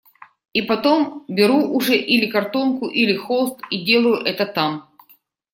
И 0.51 0.63
потом 0.63 1.25
беру 1.27 1.61
уже 1.75 1.95
или 1.95 2.25
картонку, 2.25 2.87
или 2.87 3.15
холст, 3.15 3.59
и 3.69 3.85
делаю 3.85 4.15
это 4.25 4.47
там. 4.47 4.89